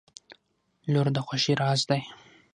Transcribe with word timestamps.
•لور 0.91 1.07
د 1.15 1.17
خوښۍ 1.25 1.53
راز 1.61 1.81
دی. 1.89 2.01